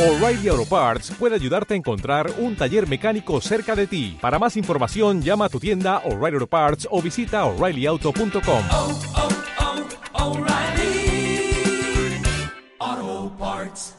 [0.00, 4.16] O'Reilly Auto Parts puede ayudarte a encontrar un taller mecánico cerca de ti.
[4.18, 8.64] Para más información, llama a tu tienda O'Reilly Auto Parts o visita oreillyauto.com.
[8.70, 9.00] oh,
[12.80, 13.94] oh, Parts.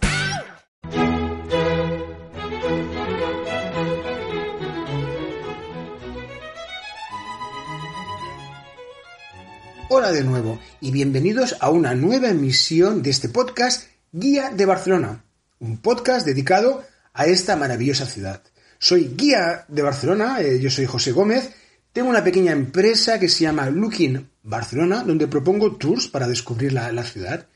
[9.89, 15.23] Hola de nuevo y bienvenidos a una nueva emisión de este podcast Guía de Barcelona,
[15.61, 16.83] un podcast dedicado
[17.13, 18.41] a esta maravillosa ciudad.
[18.79, 21.51] Soy guía de Barcelona, eh, yo soy José Gómez,
[21.93, 26.91] tengo una pequeña empresa que se llama Looking Barcelona, donde propongo tours para descubrir la,
[26.91, 27.47] la ciudad.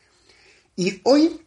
[0.75, 1.41] Y hoy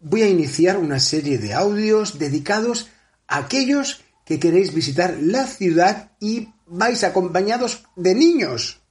[0.00, 2.88] voy a iniciar una serie de audios dedicados
[3.26, 8.82] a aquellos que queréis visitar la ciudad y vais acompañados de niños.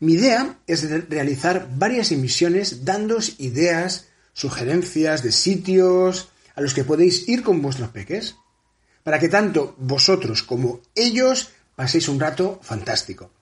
[0.00, 4.06] Mi idea es realizar varias emisiones dándos ideas,
[4.38, 8.36] sugerencias de sitios a los que podéis ir con vuestros peques,
[9.02, 13.32] para que tanto vosotros como ellos paséis un rato fantástico.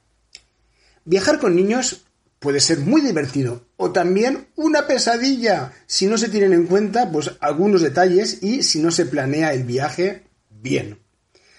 [1.04, 2.06] Viajar con niños
[2.38, 7.32] puede ser muy divertido o también una pesadilla si no se tienen en cuenta pues
[7.40, 10.98] algunos detalles y si no se planea el viaje bien.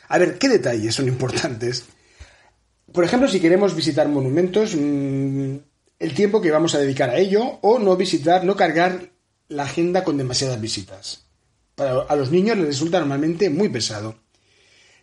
[0.07, 1.83] A ver, ¿qué detalles son importantes?
[2.91, 5.57] Por ejemplo, si queremos visitar monumentos, mmm,
[5.99, 9.16] el tiempo que vamos a dedicar a ello, o no visitar, no cargar
[9.49, 11.25] la agenda con demasiadas visitas.
[11.75, 14.19] Para, a los niños les resulta normalmente muy pesado.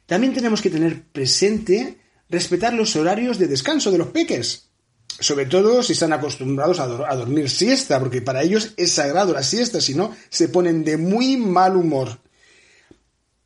[0.07, 4.69] También tenemos que tener presente respetar los horarios de descanso de los peques.
[5.07, 9.33] Sobre todo si están acostumbrados a, do a dormir siesta, porque para ellos es sagrado
[9.33, 12.19] la siesta, si no, se ponen de muy mal humor.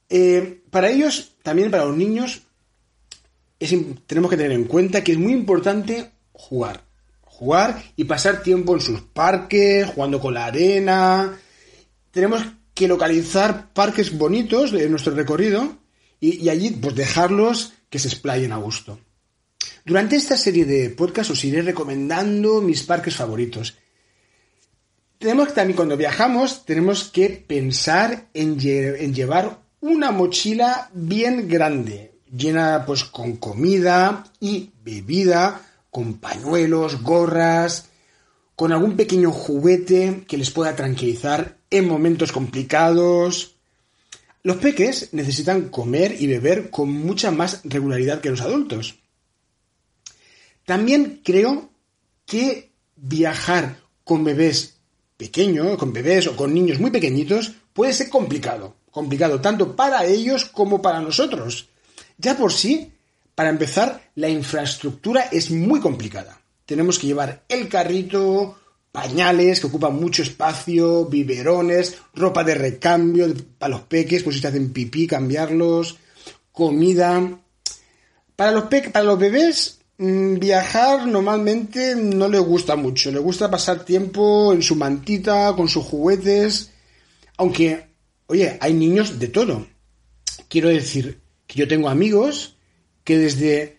[0.09, 2.43] Eh, para ellos, también para los niños,
[4.07, 6.88] tenemos que tener en cuenta que es muy importante jugar.
[7.39, 11.39] Jugar y pasar tiempo en sus parques, jugando con la arena.
[12.11, 12.43] Tenemos
[12.75, 15.79] que localizar parques bonitos de nuestro recorrido
[16.19, 18.99] y, allí pues dejarlos que se explayen a gusto.
[19.85, 23.79] Durante esta serie de podcasts os iré recomendando mis parques favoritos.
[25.19, 32.19] Tenemos que también cuando viajamos tenemos que pensar en, en llevar una mochila bien grande,
[32.37, 37.89] llena pues con comida y bebida, con pañuelos, gorras,
[38.55, 43.57] con algún pequeño juguete que les pueda tranquilizar en momentos complicados.
[44.43, 48.97] Los peques necesitan comer y beber con mucha más regularidad que los adultos.
[50.65, 51.71] También creo
[52.27, 54.75] que viajar con bebés
[55.17, 58.77] pequeños, con bebés o con niños muy pequeñitos, puede ser complicado.
[58.91, 61.69] Complicado tanto para ellos como para nosotros.
[62.17, 62.93] Ya por sí,
[63.39, 66.41] para empezar, la infraestructura es muy complicada.
[66.67, 68.59] Tenemos que llevar el carrito,
[68.91, 74.49] pañales que ocupan mucho espacio, biberones, ropa de recambio para los peques, pues si se
[74.49, 75.99] hacen pipí, cambiarlos,
[76.51, 77.39] comida.
[78.35, 83.13] Para los, pe para los bebés, mmm, viajar normalmente no les gusta mucho.
[83.13, 86.73] Les gusta pasar tiempo en su mantita, con sus juguetes.
[87.37, 87.87] Aunque,
[88.27, 89.65] oye, hay niños de todo.
[90.49, 92.58] Quiero decir, que yo tengo amigos
[93.09, 93.79] que desde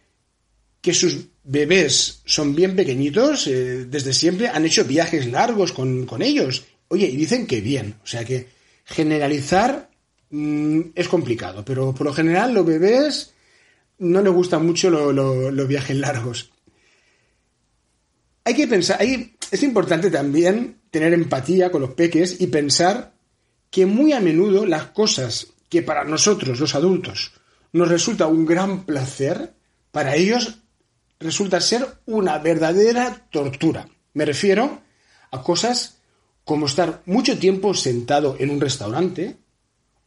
[0.81, 6.23] que sus bebés son bien pequeñitos, eh, desde siempre han hecho viajes largos con, con,
[6.23, 6.63] ellos.
[6.87, 7.93] Oye, y dicen que bien.
[8.03, 8.47] O sea que
[8.85, 9.91] generalizar
[10.31, 13.31] mmm, es complicado, pero por lo general los bebés
[13.99, 16.49] no les gustan mucho lo, lo, los viajes largos.
[18.45, 23.13] Hay que pensar, hay, es importante también tener empatía con los peques y pensar
[23.69, 27.38] que muy a menudo las cosas que para nosotros, los adultos,
[27.71, 29.53] nos resulta un gran placer,
[29.91, 30.59] para ellos
[31.19, 33.87] resulta ser una verdadera tortura.
[34.13, 34.81] Me refiero
[35.31, 35.97] a cosas
[36.45, 39.37] como estar mucho tiempo sentado en un restaurante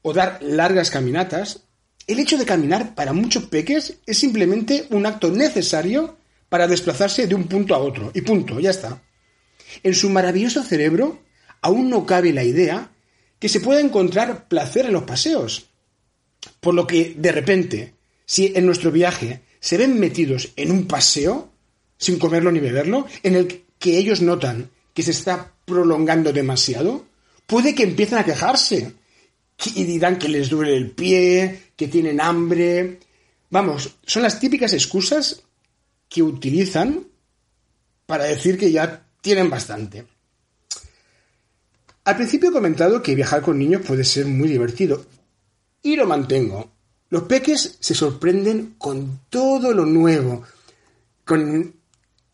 [0.03, 1.61] o dar largas caminatas.
[2.07, 6.17] El hecho de caminar para muchos peques es simplemente un acto necesario
[6.49, 8.11] para desplazarse de un punto a otro.
[8.15, 9.01] Y punto, ya está.
[9.83, 11.23] En su maravilloso cerebro
[11.61, 12.91] aún no cabe la idea
[13.39, 15.71] que se pueda encontrar placer en los paseos.
[16.61, 17.95] Por lo que, de repente,
[18.25, 21.53] si en nuestro viaje se ven metidos en un paseo,
[21.99, 27.07] sin comerlo ni beberlo, en el que ellos notan que se está prolongando demasiado,
[27.47, 28.95] puede que empiecen a quejarse
[29.75, 32.99] y dirán que les duele el pie, que tienen hambre.
[33.51, 35.43] Vamos, son las típicas excusas
[36.09, 37.07] que utilizan
[38.07, 40.05] para decir que ya tienen bastante.
[42.05, 45.07] Al principio he comentado que viajar con niños puede ser muy divertido,
[45.83, 46.71] y lo mantengo.
[47.11, 50.43] Los peques se sorprenden con todo lo nuevo.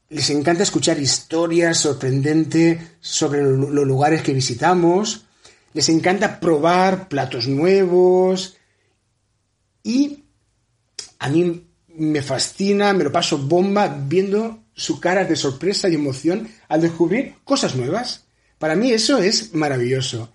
[0.09, 5.25] Les encanta escuchar historias sorprendentes sobre los lugares que visitamos.
[5.75, 8.57] Les encanta probar platos nuevos
[9.83, 10.25] y
[11.19, 16.49] a mí me fascina, me lo paso bomba viendo su cara de sorpresa y emoción
[16.69, 18.25] al descubrir cosas nuevas.
[18.59, 20.33] Para mí eso es maravilloso.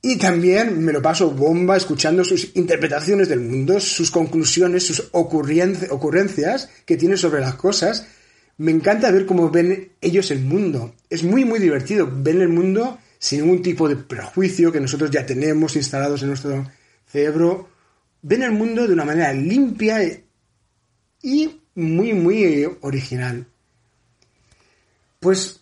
[0.00, 6.70] Y también me lo paso bomba escuchando sus interpretaciones del mundo, sus conclusiones, sus ocurrencias
[6.86, 8.06] que tiene sobre las cosas.
[8.58, 10.94] Me encanta ver cómo ven ellos el mundo.
[11.10, 12.08] Es muy, muy divertido.
[12.10, 16.70] Ven el mundo sin ningún tipo de prejuicio que nosotros ya tenemos instalados en nuestro
[17.06, 17.68] cerebro.
[18.22, 20.00] Ven el mundo de una manera limpia
[21.22, 23.46] y muy, muy original.
[25.18, 25.60] Pues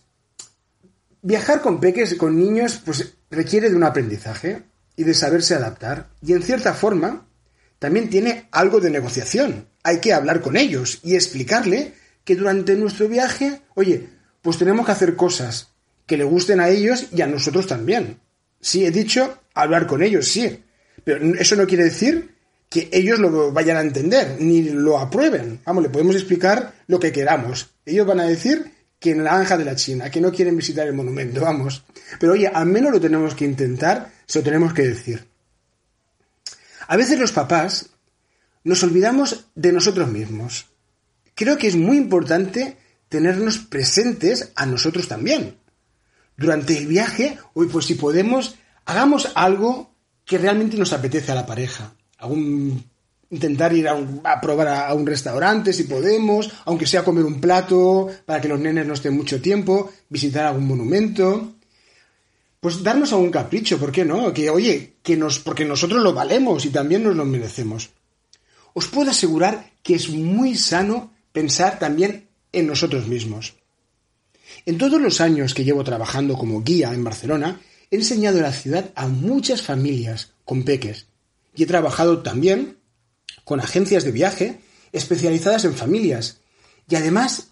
[1.23, 4.63] viajar con peques, con niños, pues requiere de un aprendizaje
[4.97, 6.11] y de saberse adaptar.
[6.23, 7.29] Y en cierta forma,
[7.79, 9.69] también tiene algo de negociación.
[9.83, 11.95] Hay que hablar con ellos y explicarle
[12.25, 14.09] que durante nuestro viaje, oye,
[14.43, 15.69] pues tenemos que hacer cosas
[16.07, 18.21] que le gusten a ellos y a nosotros también.
[18.61, 20.65] Sí, he dicho hablar con ellos, sí.
[21.05, 22.35] Pero eso no quiere decir
[22.69, 25.61] que ellos lo vayan a entender, ni lo aprueben.
[25.65, 27.71] Vamos, le podemos explicar lo que queramos.
[27.85, 30.87] Ellos van a decir que en la Anja de la China, que no quieren visitar
[30.87, 31.85] el monumento, vamos.
[32.19, 35.27] Pero oye, al menos lo tenemos que intentar, se lo tenemos que decir.
[36.89, 37.91] A veces los papás
[38.65, 40.67] nos olvidamos de nosotros mismos.
[41.35, 42.77] Creo que es muy importante
[43.09, 45.57] tenernos presentes a nosotros también.
[46.37, 49.95] Durante el viaje, hoy pues si podemos, hagamos algo
[50.25, 51.95] que realmente nos apetece a la pareja.
[52.19, 52.85] Algún
[53.31, 58.41] intentar ir a, probar a, un restaurante si podemos, aunque sea comer un plato para
[58.41, 61.55] que los nenes no estén mucho tiempo, visitar algún monumento.
[62.61, 64.33] Pues darnos algún capricho, ¿por qué no?
[64.33, 67.91] Que oye, que nos porque nosotros lo valemos y también nos lo merecemos.
[68.75, 73.55] Os puedo asegurar que es muy sano pensar también en nosotros mismos.
[74.65, 78.91] En todos los años que llevo trabajando como guía en Barcelona, he enseñado la ciudad
[78.95, 81.07] a muchas familias con peques
[81.55, 82.79] y he trabajado también
[83.45, 84.61] con agencias de viaje
[84.93, 86.39] especializadas en familias.
[86.89, 87.49] Y además,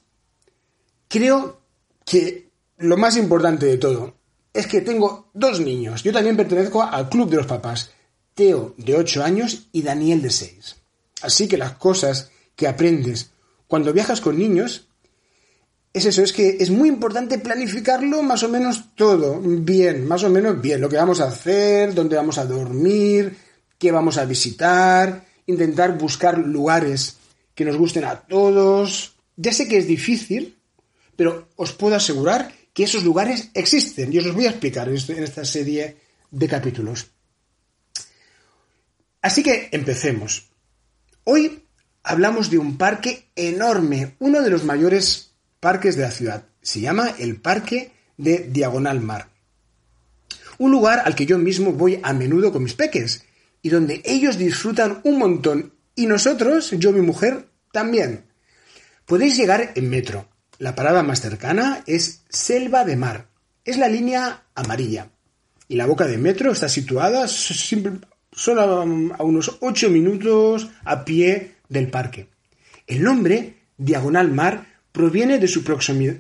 [1.09, 1.61] creo
[2.05, 4.15] que lo más importante de todo
[4.53, 6.03] es que tengo dos niños.
[6.03, 7.91] Yo también pertenezco al Club de los Papás.
[8.35, 10.77] Teo, de 8 años, y Daniel, de 6.
[11.23, 13.31] Así que las cosas que aprendes
[13.67, 14.89] cuando viajas con niños
[15.93, 20.29] es eso, es que es muy importante planificarlo más o menos todo, bien, más o
[20.29, 23.37] menos bien, lo que vamos a hacer, dónde vamos a dormir,
[23.79, 27.17] qué vamos a visitar, intentar buscar lugares
[27.55, 29.15] que nos gusten a todos.
[29.37, 30.59] Ya sé que es difícil,
[31.17, 35.23] pero os puedo asegurar que esos lugares existen y os los voy a explicar en
[35.23, 35.97] esta serie
[36.31, 37.07] de capítulos.
[39.23, 40.51] Así que empecemos.
[41.25, 41.65] Hoy
[42.03, 45.31] hablamos de un parque enorme, uno de los mayores
[45.61, 46.45] parques de la ciudad.
[46.61, 49.31] Se llama el Parque de Diagonal Mar.
[50.59, 53.25] Un lugar al que yo mismo voy a menudo con mis peques
[53.65, 58.27] y donde ellos disfrutan un montón y nosotros, yo mi mujer, también.
[59.07, 60.29] Podéis llegar en metro.
[60.59, 63.29] La parada más cercana es Selva de Mar.
[63.65, 65.09] Es la línea amarilla.
[65.67, 68.63] Y la boca de metro está situada solo
[69.19, 72.29] a unos 8 minutos a pie del parque.
[72.87, 76.17] El nombre, Diagonal Mar, proviene de su proximidad,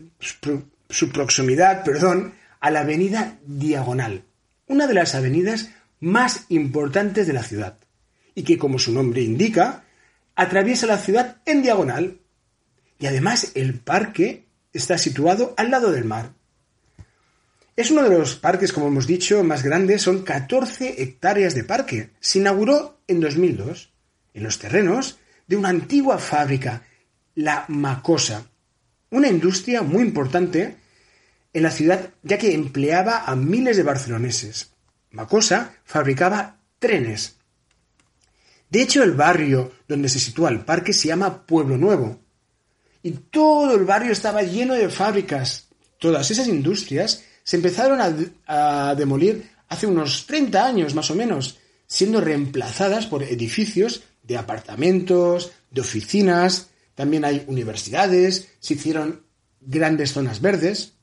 [0.89, 4.25] su proximidad perdón, a la avenida Diagonal,
[4.67, 5.69] una de las avenidas
[6.05, 7.79] más importantes de la ciudad,
[8.35, 9.85] y que, como su nombre indica,
[10.37, 12.21] atraviesa la ciudad en diagonal.
[12.99, 16.33] Y además el parque está situado al lado del mar.
[17.75, 22.11] Es uno de los parques, como hemos dicho, más grandes, son 14 hectáreas de parque.
[22.21, 23.91] Se inauguró en 2002,
[24.35, 26.83] en los terrenos de una antigua fábrica,
[27.35, 28.47] la Macosa,
[29.11, 30.77] una industria muy importante
[31.53, 34.74] en la ciudad ya que empleaba a miles de barceloneses.
[35.15, 37.37] Macosa fabricaba trenes.
[38.69, 42.21] De hecho, el barrio donde se sitúa el parque se llama Pueblo Nuevo.
[43.03, 45.69] Y todo el barrio estaba lleno de fábricas.
[45.99, 48.01] Todas esas industrias se empezaron
[48.47, 55.53] a, demolir hace unos 30 años más o menos, siendo reemplazadas por edificios de apartamentos,
[55.71, 59.25] de oficinas, también hay universidades, se hicieron
[59.61, 60.95] grandes zonas verdes.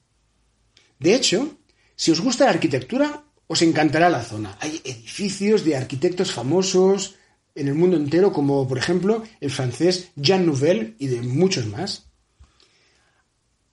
[0.99, 1.57] De hecho,
[1.95, 4.55] si os gusta la arquitectura, os encantará la zona.
[4.62, 7.15] Hay edificios de arquitectos famosos
[7.53, 12.05] en el mundo entero, como por ejemplo el francés Jean Nouvel y de muchos más.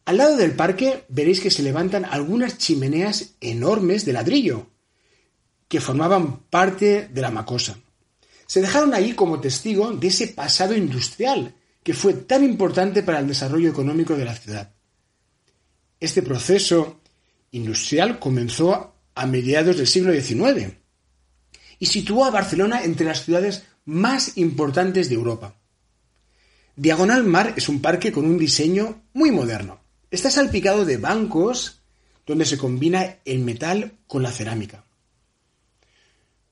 [0.05, 4.67] Al lado del parque veréis que se levantan algunas chimeneas enormes de ladrillo,
[5.69, 7.79] que formaban parte de la Macosa.
[8.49, 11.55] Se dejaron ahí como testigo de ese pasado industrial
[11.85, 14.75] que fue tan importante para el desarrollo económico de la ciudad.
[16.01, 17.01] Este proceso
[17.53, 20.75] industrial comenzó a mediados del siglo XIX
[21.81, 25.57] y situó a Barcelona entre las ciudades más importantes de Europa.
[26.77, 29.81] Diagonal Mar es un parque con un diseño muy moderno.
[30.11, 31.83] Está salpicado de bancos
[32.27, 34.85] donde se combina el metal con la cerámica.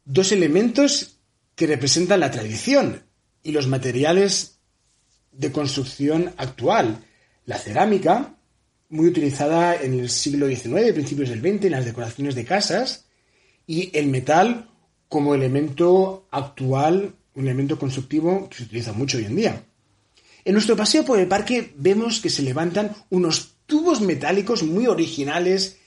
[0.05, 1.19] Dos elementos
[1.55, 3.05] que representan la tradición
[3.43, 4.59] y los materiales
[5.31, 7.05] de construcción actual.
[7.45, 8.36] La cerámica,
[8.89, 13.07] muy utilizada en el siglo XIX, principios del XX, en las decoraciones de casas,
[13.67, 14.71] y el metal
[15.09, 19.65] como elemento actual, un elemento constructivo que se utiliza mucho hoy en día.
[20.45, 25.79] En nuestro paseo por el parque vemos que se levantan unos tubos metálicos muy originales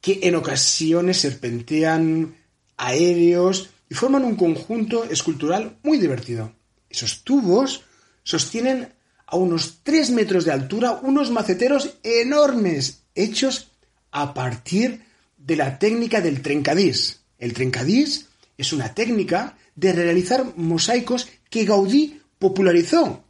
[0.00, 2.36] que en ocasiones serpentean
[2.76, 6.52] aéreos y forman un conjunto escultural muy divertido.
[6.90, 7.84] Esos tubos
[8.22, 8.92] sostienen
[9.28, 13.70] a unos 3 metros de altura unos maceteros enormes hechos
[14.10, 15.04] a partir
[15.36, 17.20] de la técnica del trencadís.
[17.38, 23.24] El trencadís es una técnica de realizar mosaicos que Gaudí popularizó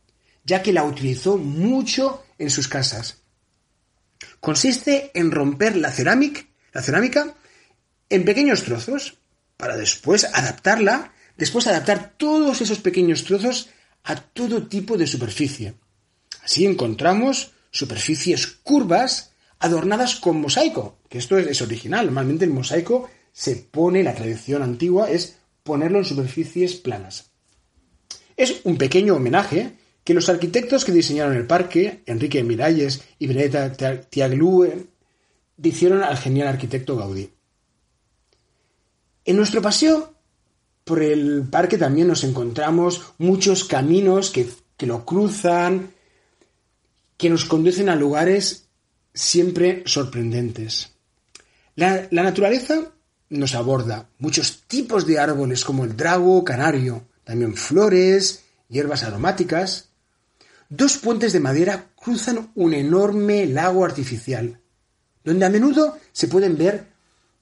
[0.48, 3.18] ya que la utilizó mucho en sus casas.
[4.40, 6.40] Consiste en romper la cerámica,
[6.72, 7.34] la cerámica
[8.08, 9.18] en pequeños trozos
[9.58, 13.68] para después adaptarla, después adaptar todos esos pequeños trozos
[14.04, 15.74] a todo tipo de superficie.
[16.48, 22.06] Así encontramos superficies curvas adornadas con mosaico, que esto es, original.
[22.06, 27.32] Normalmente el mosaico se pone, la tradición antigua es ponerlo en superficies planas.
[28.34, 34.00] Es un pequeño homenaje que los arquitectos que diseñaron el parque, Enrique Miralles y Benedetta
[34.00, 34.86] Tiaglue,
[35.62, 37.30] hicieron al genial arquitecto Gaudí.
[39.26, 40.14] En nuestro paseo
[40.84, 44.48] por el parque también nos encontramos muchos caminos que,
[44.86, 45.97] lo cruzan,
[47.18, 48.68] que nos conducen a lugares
[49.12, 50.92] siempre sorprendentes.
[51.74, 52.92] La, naturaleza
[53.28, 59.90] nos aborda muchos tipos de árboles como el drago canario, también flores, hierbas aromáticas,
[60.68, 64.60] dos puentes de madera cruzan un enorme lago artificial,
[65.24, 66.86] donde a menudo se pueden ver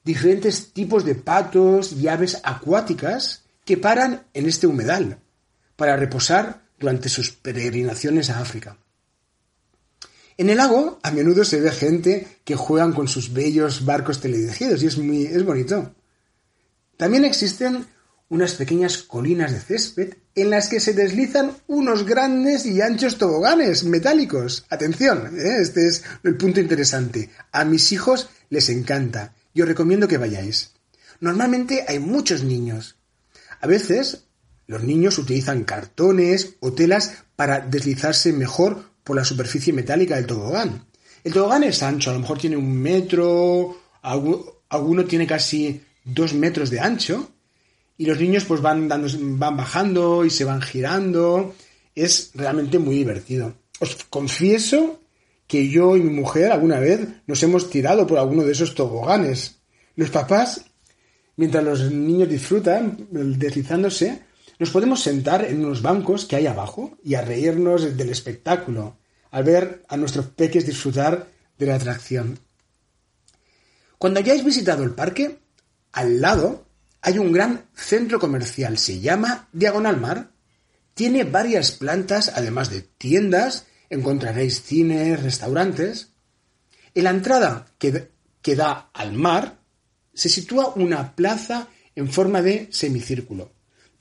[0.04, 5.18] diferentes tipos de patos y aves acuáticas que paran en este humedal
[5.76, 8.78] para reposar durante sus peregrinaciones a África.
[10.38, 14.82] En el lago a menudo se ve gente que juegan con sus bellos barcos teledirigidos
[14.82, 15.94] y es muy es bonito.
[16.98, 17.86] También existen
[18.28, 23.84] unas pequeñas colinas de césped en las que se deslizan unos grandes y anchos toboganes
[23.84, 24.66] metálicos.
[24.68, 25.58] Atención, ¿eh?
[25.60, 27.30] este es el punto interesante.
[27.52, 30.72] A mis hijos les encanta y os recomiendo que vayáis.
[31.20, 32.96] Normalmente hay muchos niños.
[33.60, 34.24] A veces
[34.66, 40.84] los niños utilizan cartones o telas para deslizarse mejor por la superficie metálica del tobogán.
[41.22, 46.70] El tobogán es ancho, a lo mejor tiene un metro, alguno tiene casi dos metros
[46.70, 47.30] de ancho,
[47.96, 49.08] y los niños pues van, dando,
[49.38, 51.54] van bajando y se van girando.
[51.94, 53.54] Es realmente muy divertido.
[53.78, 55.00] Os confieso
[55.46, 59.60] que yo y mi mujer alguna vez nos hemos tirado por alguno de esos toboganes.
[59.94, 60.64] Los papás,
[61.36, 64.20] mientras los niños disfrutan deslizándose,
[64.58, 68.98] nos podemos sentar en unos bancos que hay abajo y a reírnos del espectáculo,
[69.30, 72.38] al ver a nuestros peques disfrutar de la atracción.
[73.98, 75.38] Cuando hayáis visitado el parque,
[75.92, 76.66] al lado
[77.02, 80.30] hay un gran centro comercial, se llama Diagonal Mar.
[80.94, 86.12] Tiene varias plantas, además de tiendas, encontraréis cines, restaurantes.
[86.94, 88.10] En la entrada que,
[88.40, 89.58] que da al mar
[90.14, 93.55] se sitúa una plaza en forma de semicírculo.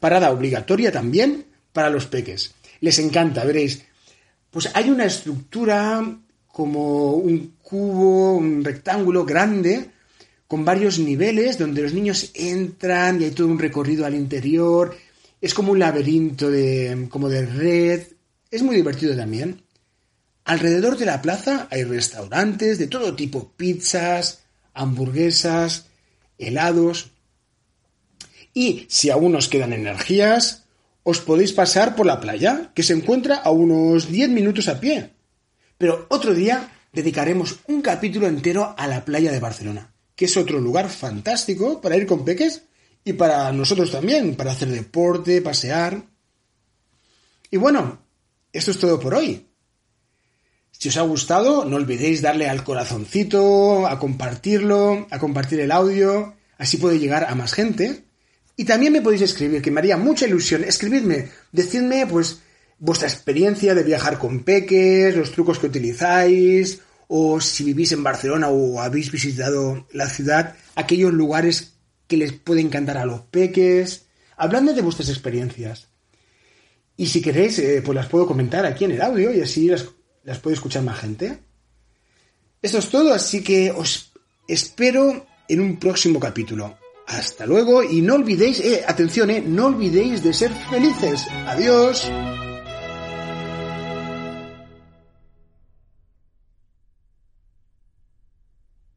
[0.05, 2.53] Parada obligatoria también para los peques.
[2.79, 3.81] Les encanta, veréis.
[4.51, 9.89] Pues hay una estructura como un cubo, un rectángulo grande,
[10.47, 14.95] con varios niveles donde los niños entran y hay todo un recorrido al interior.
[15.41, 18.03] Es como un laberinto de, como de red.
[18.51, 19.63] Es muy divertido también.
[20.43, 24.43] Alrededor de la plaza hay restaurantes de todo tipo, pizzas,
[24.75, 25.88] hamburguesas,
[26.38, 27.09] helados.
[28.55, 30.63] Y si aún nos quedan energías,
[31.03, 35.12] os podéis pasar por la playa, que se encuentra a unos 10 minutos a pie.
[35.77, 40.59] Pero otro día dedicaremos un capítulo entero a la playa de Barcelona que es otro
[40.59, 42.63] lugar fantástico para ir con peques
[43.03, 46.05] y para nosotros también, para hacer deporte, pasear.
[47.51, 48.00] Y bueno,
[48.51, 49.47] esto es todo por hoy.
[50.71, 56.35] Si os ha gustado, no olvidéis darle al corazoncito, a compartirlo, a compartir el audio,
[56.57, 58.05] así puede llegar a más gente.
[58.57, 60.63] Y también me podéis escribir, que me haría mucha ilusión.
[60.63, 62.39] Escribidme, decidme pues
[62.79, 68.50] vuestra experiencia de viajar con peques, los trucos que utilizáis, o si vivís en Barcelona
[68.50, 71.74] o habéis visitado la ciudad, aquellos lugares
[72.07, 74.05] que les pueden encantar a los peques.
[74.38, 75.88] Habladme de vuestras experiencias.
[76.97, 79.85] Y si queréis, eh, pues las puedo comentar aquí en el audio y así las,
[80.24, 81.39] las puede escuchar más gente.
[82.62, 84.12] Esto es todo, así que os
[84.47, 86.77] espero en un próximo capítulo.
[87.07, 91.25] Hasta luego y no olvidéis, eh, atención, eh, no olvidéis de ser felices.
[91.47, 92.09] Adiós.